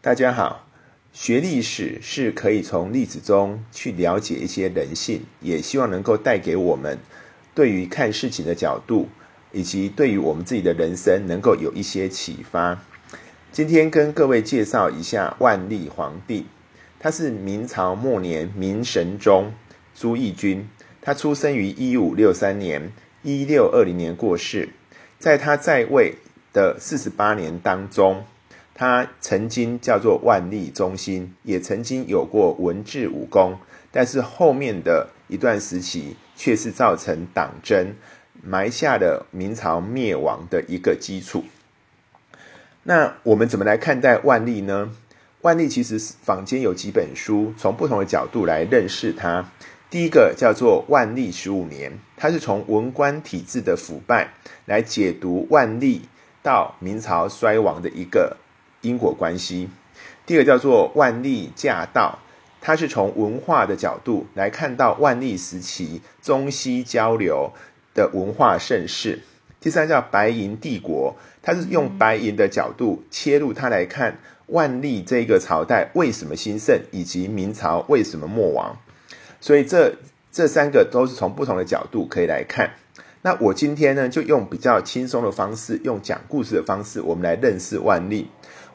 [0.00, 0.64] 大家好，
[1.12, 6.96] 学历史是可以从例子中去了解一些人性，也希望能够带给我们
[7.52, 9.08] 对于看事情的角度，
[9.50, 12.80] 以及对于我们自己的人生能够有一些启发。
[13.50, 16.46] 今天跟各位介绍一下万历皇帝，
[17.00, 19.52] 他是明朝末年明神宗
[19.96, 20.68] 朱翊钧，
[21.02, 22.92] 他出生于一五六三年，
[23.24, 24.68] 一六二零年过世，
[25.18, 26.14] 在他在位
[26.52, 28.22] 的四十八年当中。
[28.80, 33.58] 他曾经叫做万历中心，也曾经有过文治武功，
[33.90, 37.96] 但是后面的一段时期却是造成党争，
[38.40, 41.42] 埋下了明朝灭亡的一个基础。
[42.84, 44.92] 那我们怎么来看待万历呢？
[45.40, 49.50] 万历其实坊间有几本书，从不同的角度来认识他。
[49.90, 54.34] 第一个叫做《万历十五年》，它是从文官体制的腐败
[54.66, 56.02] 来解读万历
[56.44, 58.36] 到明朝衰亡的一个。
[58.80, 59.68] 因果关系，
[60.26, 62.18] 第二个叫做万历驾到，
[62.60, 67.52] 它是从文化的角度来看到万历时期中西交流
[67.94, 69.20] 的文化盛世。
[69.60, 78.78] 第三叫白银帝国，它是用白银的角度切入，它来看万历这个朝代为什么兴盛，以及明朝为什么没亡。
[79.40, 79.96] 所以这
[80.30, 82.70] 这三个都是从不同的角度可以来看。
[83.22, 88.28] 那我今天呢，就用比较轻松的方式，用讲故事的方式，我们来认识万历。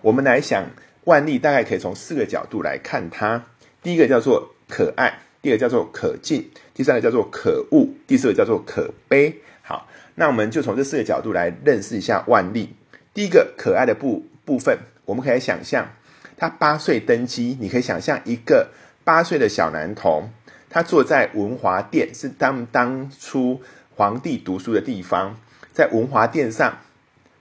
[0.03, 0.65] 我们来想，
[1.05, 3.41] 万历大概可以从四个角度来看它。
[3.81, 9.33] 第一个叫做可爱，第二个叫做可敬，第三个叫做可恶，第四个叫做可悲。
[9.61, 12.75] 好，那我们就从这四个角度来认识一下万历。
[13.13, 15.87] 第一个可爱的部部分，我们可以想象，
[16.35, 18.71] 他八岁登基，你可以想象一个
[19.05, 20.29] 八岁的小男童，
[20.69, 23.61] 他坐在文华殿，是当当初
[23.95, 25.37] 皇帝读书的地方，
[25.71, 26.77] 在文华殿上。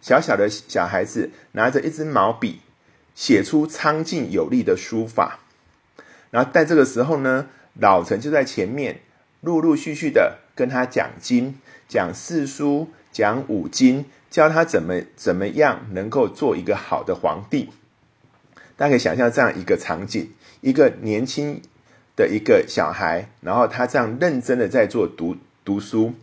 [0.02, 2.60] 小小的小孩子拿着一支毛笔，
[3.14, 5.38] 写出苍劲有力的书法。
[6.30, 7.46] 然后，在这个时候呢，
[7.78, 9.00] 老臣就在前面，
[9.40, 11.58] 陆陆续续的跟他讲经、
[11.88, 17.70] 讲四书、讲五经，教他怎么怎么样能够做一个好的皇帝。
[18.76, 20.30] 大家可以想象这样一个场景：
[20.62, 21.62] 一个年轻
[22.16, 26.14] 的一个小孩，然后他这样认真的在做读读书。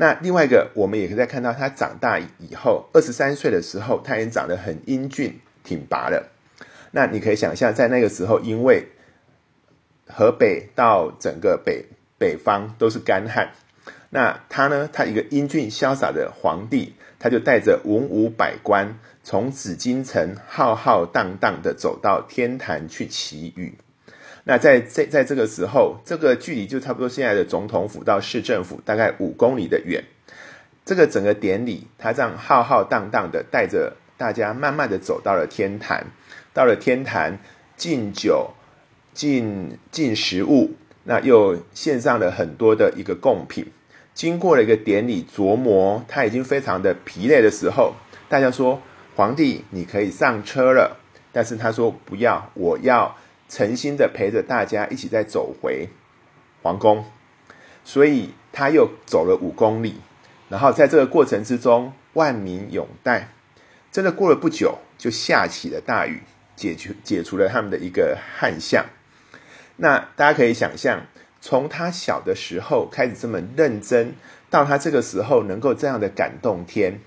[0.00, 6.28] 那另外一个，我们也可以再看到，他长大以后，二十三岁的时候，他也长得很英俊挺拔的。
[6.92, 8.86] 那你可以想象，在那个时候，因为
[10.06, 11.84] 河北到整个北
[12.16, 13.50] 北方都是干旱，
[14.10, 23.74] 那他呢，他一个英俊潇洒的皇帝，他就带着文武百官，从紫禁城浩浩荡荡的走到天坛去祈雨。
[24.50, 30.02] 那在在在这个时候，这个距离就差不多现在的总统府到市政府大概五公里的远。
[30.86, 36.06] 这个整个典礼，他这样浩浩荡荡的带着大家慢慢的走到了天坛，
[36.54, 37.38] 到了天坛
[37.76, 38.52] 敬酒、
[39.12, 40.70] 敬敬食物，
[41.04, 43.66] 那又献上了很多的一个贡品。
[44.14, 47.92] 经过了一个典礼琢磨，他已经非常的疲累的时候，
[48.30, 48.80] 大家说
[49.14, 50.96] ：“皇帝，你可以上车了。”
[51.32, 53.14] 但是他说：“不要，我要。”
[53.48, 55.88] 诚心的陪着大家一起再走回
[56.62, 57.04] 皇宫，
[57.84, 59.96] 所以他又走了五公里，
[60.48, 63.30] 然后在这个过程之中，万民拥戴。
[63.90, 66.22] 真的过了不久，就下起了大雨，
[66.54, 68.84] 解除解除了他们的一个旱象。
[69.76, 71.06] 那大家可以想象，
[71.40, 74.14] 从他小的时候开始这么认真，
[74.50, 77.00] 到他这个时候能够这样的感动天，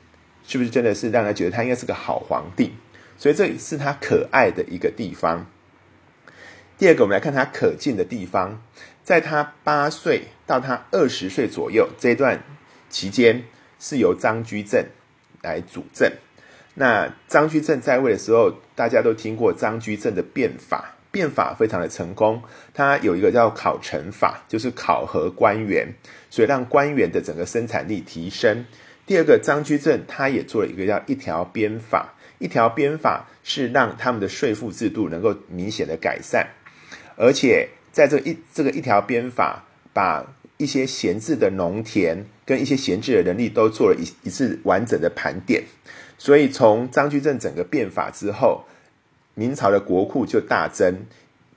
[0.44, 2.74] 是不是真的是让他觉得他应该是个好皇帝？
[3.18, 5.46] 所以这是他可爱的一个地方。
[6.82, 8.60] 第二个，我们来看他可敬的地方，
[9.04, 12.42] 在他八岁到他二十岁左右这段
[12.90, 13.44] 期间，
[13.80, 14.84] 是由张居正
[15.44, 16.12] 来主政。
[16.74, 22.42] 那张居正在位的时候，大家都听过张居正的变法，变法非常的成功。
[22.74, 25.94] 他有一个叫考成法，就是考核官员，
[26.32, 28.66] 所以让官员的整个生产力提升。
[29.06, 36.48] 第二个，张居正他也做了一个叫一条鞭法，一条鞭法是让他们的税赋制度能够明显的改善。
[37.22, 39.64] 而且在这一这个一条鞭法，
[39.94, 40.26] 把
[40.58, 45.64] 一些闲置的农田跟一些闲置的人力都做了一一次完整的盘点，
[46.18, 48.66] 所以从张居正整个变法之后，
[49.36, 51.06] 明朝的国库就大增，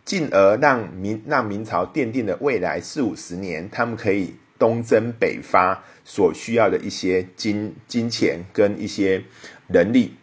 [0.05, 9.25] 进而让明让明朝奠定了未来四五十年他们可以东征北发所需要的一些金金钱跟一些
[9.69, 10.14] 人力。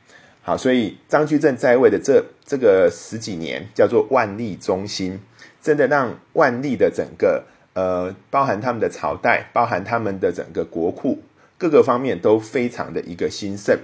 [0.43, 5.19] 好，所以张居正在位的这这个十几年叫做万历中兴。
[5.61, 11.23] 真的让万历的整个呃，包含他们的朝代，包含他们的整个国库，
[11.57, 13.79] 各个方面都非常的一个兴盛。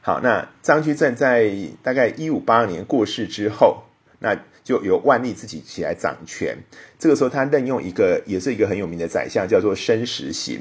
[0.00, 3.84] 好，那张居正在大概一五八二年过世之后，
[4.20, 6.56] 那就由万历自己起来掌权。
[6.98, 10.60] 这个时候，他任用一个也是一个很有名的宰相，叫做申时行。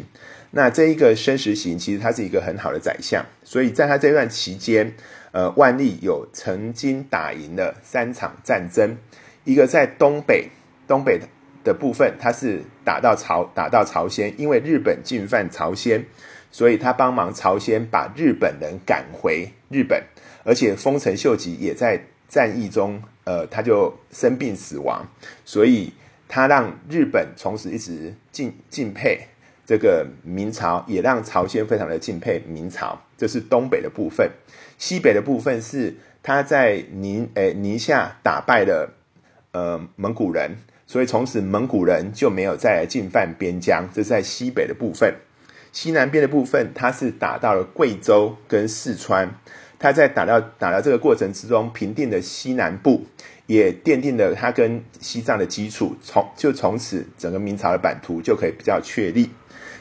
[0.51, 4.93] 那这一个申时行，其实他是一个很好的宰相，所以在他这段期间，
[5.31, 8.97] 呃，万历有曾经打赢了三场战争，
[9.43, 10.49] 一个在东北，
[10.87, 11.19] 东北
[11.63, 16.05] 的部分，他是打到朝打到朝鲜，因为日本进犯朝鲜。
[16.53, 20.03] 所以他帮忙朝鲜把日本人赶回日本，
[20.43, 25.07] 而且丰臣秀吉也在战役中，呃，他就生病死亡。
[25.45, 25.93] 所以
[26.27, 29.17] 他让日本从此一直敬敬佩
[29.65, 33.01] 这个明朝，也让朝鲜非常的敬佩明朝。
[33.17, 34.29] 这是东北的部分，
[34.77, 38.93] 西北的部分是他在宁诶宁夏打败了
[39.51, 43.87] 呃蒙古人，所以从此蒙古人就没有再来进犯边疆。
[43.93, 45.13] 这是在西北的部分。
[45.71, 49.33] 西南边的部分，他是打到了贵州跟四川。
[49.79, 53.05] 他在打到打到这个过程之中，平定了西南部，
[53.47, 55.95] 也奠定了他跟西藏的基础。
[56.03, 59.31] 从就从此，整个明朝的版图就可以比较确立。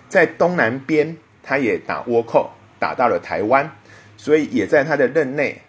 [0.08, 3.70] 在东南边，他也打倭寇，打到了台湾，
[4.16, 5.60] 所以也在他的任内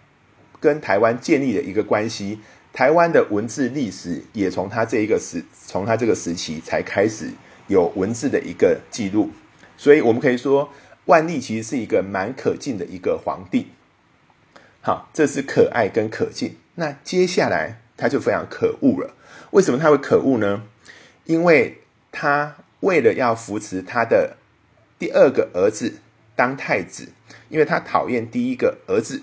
[0.60, 2.38] 跟台湾建立了一个关系。
[2.72, 7.30] 台湾的文字历史也从他这一个时，从他这个时期才开始
[7.68, 9.30] 有文字的一个记录。
[9.76, 10.70] 所以我们可以说，
[11.04, 13.68] 万历其实是一个蛮可敬的一个皇帝。
[14.80, 16.56] 好，这是可爱跟可敬。
[16.76, 19.14] 那接下来他就非常可恶了。
[19.50, 20.62] 为什么他会可恶呢？
[21.26, 24.38] 因为他为了要扶持他的
[24.98, 25.96] 第二个儿子
[26.34, 27.10] 当太子，
[27.50, 29.22] 因为他讨厌第一个儿子。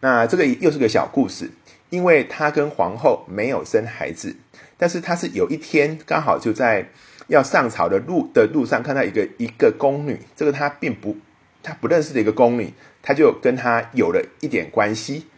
[0.00, 1.50] 那这个又是个小故事，
[1.92, 4.34] 因为他跟皇后没有生孩子，
[4.76, 6.88] 但是他是有一天刚好就在。
[7.28, 11.16] 要上朝的路的路上，看到一个一个宫女，这个他并不
[11.62, 15.28] 他不认识的一个宫女，他就跟他有了一点关系。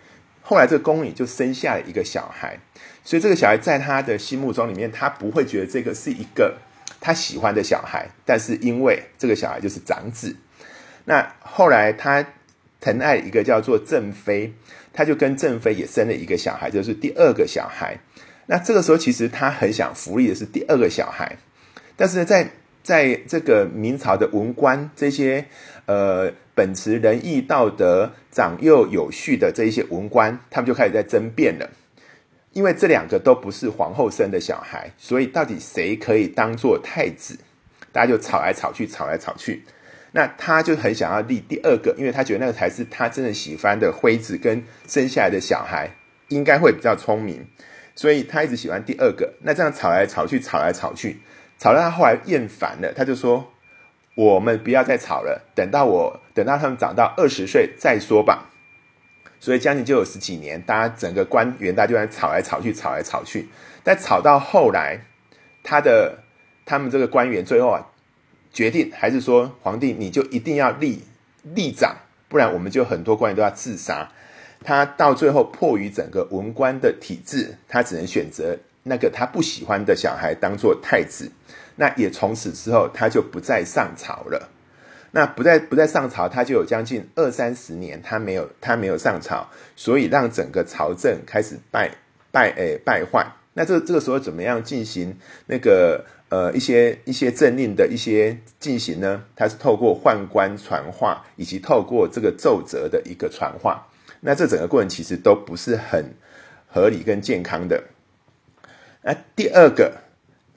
[0.40, 2.58] 后来这个宫女就生下了一个小孩，
[3.04, 6.56] 所以这个小孩在他的心目中里面，他不会觉得这个是一个
[7.00, 10.34] 他喜欢的小孩，但是因为这个小孩就是长子，
[11.04, 12.26] 那后来他
[12.80, 14.54] 疼爱一个叫做正妃，
[14.94, 17.98] 他就跟正妃也生了一个小孩，就是第二个小孩。
[18.46, 21.36] 那这个时候其实他很想福利的是第二个小孩。
[21.96, 22.50] 但是在
[22.82, 25.44] 在这个明朝的文官这些
[25.86, 31.68] 呃本持仁义道德、长幼有序的这一些文官，他们就开始在争辩了。
[32.52, 37.36] 因为这两个都不是皇后生的小孩，所以到底谁可以当做太子？
[37.90, 39.64] 大家就吵来吵去，吵来吵去。
[40.16, 45.90] 那他就很想要立第二个，因为他觉得那个才是他真的喜欢的辉子，跟生下来的小孩
[46.28, 47.44] 应该会比较聪明，
[47.96, 49.34] 所以他一直喜欢第二个。
[49.42, 51.18] 那这样吵来吵去，吵来吵去。
[51.58, 53.52] 吵到他后来厌烦了，他就说
[54.14, 58.50] ：“我们不要再吵了，等到我等到他们长到二十岁再说吧。”
[59.40, 63.48] 所以将近就有十几年，大家整个官员大家就在吵来吵去，吵来吵去。
[63.82, 65.00] 但吵到后来，
[65.64, 66.20] 他的
[66.64, 67.86] 他们这个官员最后啊
[68.54, 71.02] 决定，还是说皇帝你就一定要立
[71.42, 71.94] 立长，
[72.28, 74.10] 不然我们就很多官员都要自杀。
[74.62, 78.56] 他到最后迫于整个文官的体制，他只能选择。
[78.86, 81.32] 那个他不喜欢的小孩当做太子，
[81.76, 84.50] 那也从此之后他就不再上朝了。
[85.12, 91.90] 那不再不再上朝，他就有将近二三十年，他没有他没有上朝，所以让整个朝政开始败
[92.30, 93.26] 败诶败坏。
[93.54, 99.24] 那这这个时候怎么样进行那个呃一些一些政令的一些进行呢？
[99.36, 103.86] 他是透过宦官传话，以及透过这个奏折的一个传话。
[104.20, 106.14] 那这整个过程其实都不是很
[106.66, 107.84] 合理跟健康的。
[109.02, 110.00] 那第二个，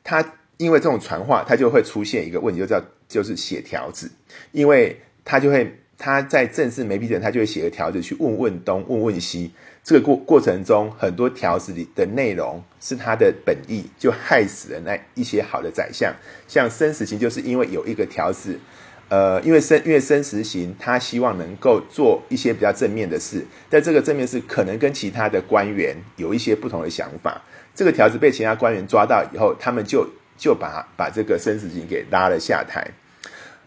[0.04, 0.24] 他
[0.56, 4.10] 因为这种传话，他就会出现一个问题，就叫就是写条子，
[4.54, 9.52] 因为他就会他在正式没批准，他就会写个条子去问问东问问西，
[9.88, 16.14] 这个过过程中很多条子里的内容是他的本意，就害死了那一些好的宰相，
[16.46, 18.60] 像申时行就是因为有一个条子，
[19.08, 27.42] 呃，因为申因为申时行他希望能够做一些比较正面的事，但这个正面事可能跟其他的官员有一些不同的想法。
[27.74, 30.06] 这个条子被其他官员抓到以后，他们就
[30.38, 32.86] 就把把这个申时行给拉了下台，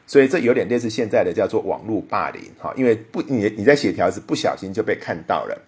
[0.07, 5.59] 所以这有点类似现在的叫做网络霸凌哈，因为不你你在写条子不小心就被看到了。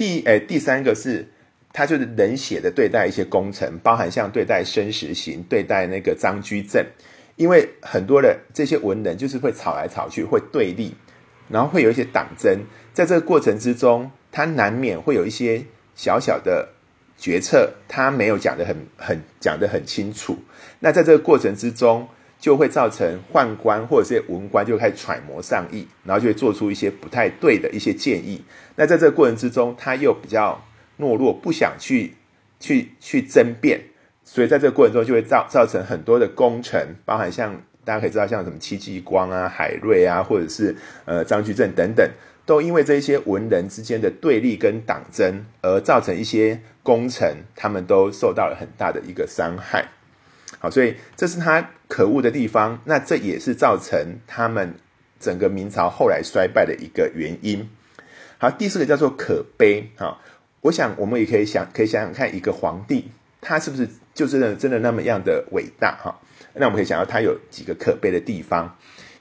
[0.00, 1.28] 第诶第三个是
[1.74, 6.82] 他就是冷血的对待一些功臣，包含像对待申时行、对待那个张居正，
[7.36, 10.94] 因为很多的这些文人就是会吵来吵去，会对立，
[11.50, 12.60] 然后会有一些党争，
[12.94, 16.70] 在这个过程之中，他难免会有一些小小的。
[17.18, 20.38] 决策他没有讲的很很讲的很清楚，
[20.78, 22.08] 那在这个过程之中，
[22.40, 28.42] 就会造成宦官或者是文官就开始揣摩上意，然后就会做出一些不太对的一些建议。
[28.76, 30.64] 那在这个过程之中，他又比较
[30.98, 32.14] 懦弱，不想去
[32.58, 33.80] 去去争辩，
[34.24, 37.54] 所以在这个过程中就会造造成很多的功臣，包含像
[37.84, 42.10] 大家可以知道，像什么戚继光啊、海瑞啊，或者是呃张居正等等，
[42.46, 49.86] 都因为这些文人之间的对立跟党争，而造成一些功臣他们都受到了很大的一个伤害。
[50.62, 54.74] 好，所以这是他可恶的地方，那这也是造成他们
[55.18, 57.66] 整个明朝后来衰败的一个原因。
[58.36, 59.90] 好，第四个叫做可悲。
[59.96, 60.20] 哈，
[60.60, 65.96] 我想我们也可以想，可以想想看，一个皇帝他是不是就真的真的那么样的伟大？
[65.96, 66.20] 哈，
[66.52, 68.76] 那我们可以想到他有几个可悲的地方。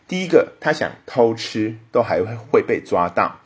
[0.10, 3.40] 第一个，他想偷吃都还会被抓到，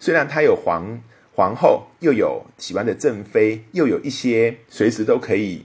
[0.00, 1.00] 虽然他有皇
[1.36, 5.64] 皇后，又有喜欢的正妃，又有一些随时都可以。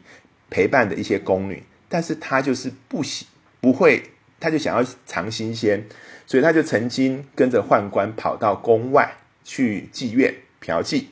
[0.54, 3.26] 陪伴的一些宫女，但是他就是不喜
[3.60, 4.04] 不会，
[4.40, 5.84] 他就想要尝新鲜，
[6.28, 11.06] 所以他就曾经跟着宦官跑到宫外去妓院嫖妓，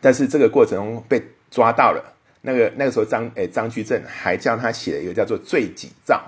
[0.00, 2.14] 但是这个过程中被抓到了。
[2.42, 6.20] 那个那个时候张诶张居正还叫他写了一个叫做罪己诏，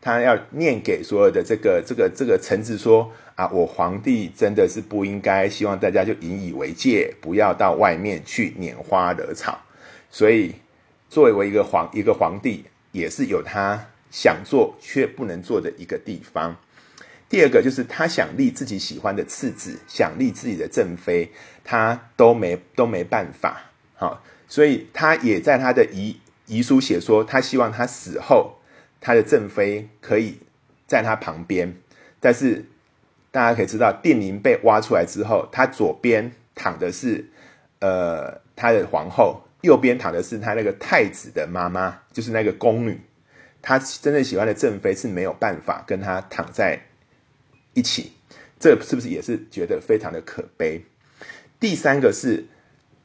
[0.00, 9.60] 他要念给所有的这个这个这个臣子说啊，我皇帝真的是不应该，希望大家就引以为戒，不要到外面去拈花惹草，
[10.10, 10.54] 所以。
[11.12, 16.56] 作为一个皇一个皇帝，也是有他想做却不能做的一个地方。
[17.28, 21.30] 第二个就是他想立自己喜欢的次子，想立自己的正妃，
[21.62, 23.64] 他都没都没办法。
[23.94, 28.54] 好，所以他也在他的遗遗书写说，他希望他死后，
[28.98, 30.38] 他的正妃可以
[30.86, 31.76] 在他旁边。
[32.20, 32.64] 但是
[33.30, 37.28] 大家可以知道，定陵被挖出来之后，他左边躺的是
[37.80, 39.42] 呃他的皇后。
[39.62, 43.00] 右边躺的是他那个太子的妈妈，就是那个宫女。
[43.62, 46.80] 他真正喜欢的正妃是没有办法跟他躺在
[47.74, 48.12] 一起，
[48.58, 50.84] 这是不是也是觉得非常的可悲？
[51.60, 52.44] 第三个是，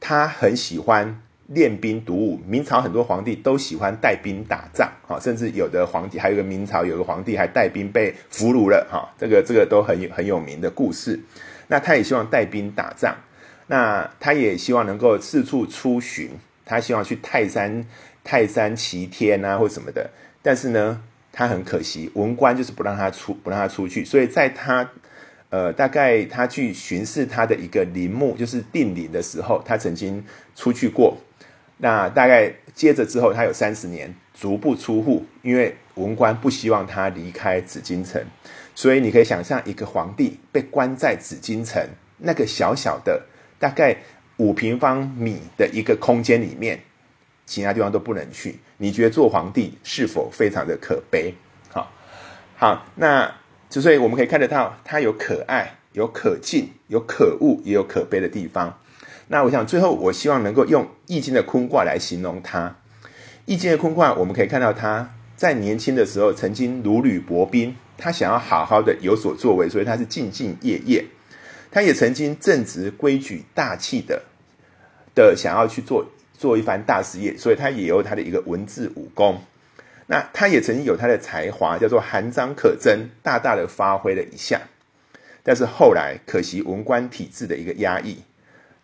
[0.00, 2.40] 他很喜欢练兵读武。
[2.44, 11.20] 明朝很多皇帝都喜欢带兵打仗，哈，甚至有的皇帝，还有个明朝有个皇帝还带兵被俘虏了，哈，这个这个都很很有名的故事。
[11.68, 13.16] 那他也希望带兵打仗，
[13.68, 16.30] 那他也希望能够四处出巡。
[16.68, 17.82] 他希望去泰山、
[18.22, 20.10] 泰山齐天啊，或什么的，
[20.42, 24.04] 但是呢，他很可惜，文官就是不让他出，不让他出去。
[24.04, 24.90] 所以在他，
[25.48, 30.22] 呃，大概他去巡视他的一个陵墓，就是定陵的时候，他曾经
[30.54, 31.16] 出去过。
[31.78, 38.22] 那大概接着之后，他有三十年足不出户，因为文官不希望他离开紫禁城。
[38.74, 41.82] 所以你可以想象，一个皇帝被关在紫禁城
[42.18, 43.22] 那个小小的，
[43.58, 43.96] 大概。
[44.38, 46.80] 五平方米的一个空间里面，
[47.44, 48.58] 其他地方都不能去。
[48.78, 51.34] 你觉得做皇帝是否非常的可悲？
[51.70, 51.92] 好，
[52.56, 53.34] 好，那
[53.68, 58.78] 之所以我们可以看得到，他有可爱，有可敬，有可恶，也有可悲的地方。
[59.26, 62.76] 那我想最后，我希望能够用《易经》的坤卦来形容他。
[63.44, 71.04] 《易经》的坤卦，我们可以看到他在年轻的时候曾经如履薄冰，他想要好好的有所作为，所以他是兢兢业业。
[71.70, 74.22] 他也曾经正直、规矩、大气的
[75.14, 79.42] 的想要去做做一番大事业，所以他也有他的一个文字武功。
[80.06, 84.62] 那他也曾经有他的才华，叫做含章可贞，大大的发挥了一下。
[85.42, 88.22] 但是后来可惜文官体制的一个压抑，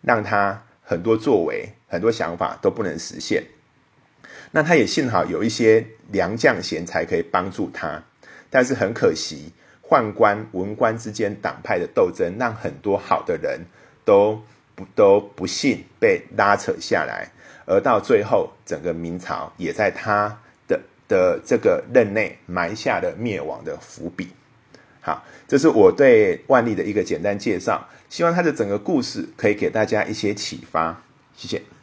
[0.01, 3.43] 让他很多作为、很多想法都不能实现。
[4.51, 8.03] 那他也幸好有一些良将贤才可以帮助他，
[8.49, 9.51] 但是很可惜。
[9.87, 13.59] 宦官、文官之间党派的斗争，让很多好的人
[14.03, 14.41] 都
[14.73, 17.29] 不都不幸被拉扯下来，
[17.65, 20.35] 而到最后，整个明朝也在他
[20.67, 24.29] 的的这个任内埋下了灭亡的伏笔。
[25.01, 30.99] 好，这是我对万历的一个简单介绍，希望他的整个故事可以给大家一些启发。
[31.35, 31.74] 谢谢。